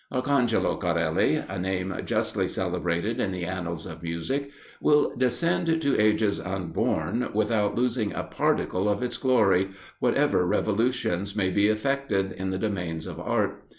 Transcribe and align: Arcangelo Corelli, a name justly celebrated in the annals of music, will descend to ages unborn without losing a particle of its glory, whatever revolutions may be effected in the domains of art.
Arcangelo 0.11 0.79
Corelli, 0.81 1.35
a 1.47 1.59
name 1.59 1.93
justly 2.05 2.47
celebrated 2.47 3.19
in 3.19 3.31
the 3.31 3.45
annals 3.45 3.85
of 3.85 4.01
music, 4.01 4.49
will 4.81 5.15
descend 5.15 5.79
to 5.79 6.01
ages 6.01 6.39
unborn 6.39 7.29
without 7.35 7.75
losing 7.75 8.11
a 8.15 8.23
particle 8.23 8.89
of 8.89 9.03
its 9.03 9.17
glory, 9.17 9.69
whatever 9.99 10.43
revolutions 10.43 11.35
may 11.35 11.51
be 11.51 11.67
effected 11.67 12.31
in 12.31 12.49
the 12.49 12.57
domains 12.57 13.05
of 13.05 13.19
art. 13.19 13.63